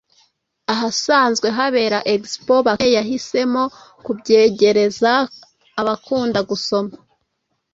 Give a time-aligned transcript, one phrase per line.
[0.73, 2.53] ahasanzwe habera Expo.
[2.67, 3.63] Bakame yahisemo
[4.05, 5.11] kubyegereza
[5.79, 6.93] abakunda gusoma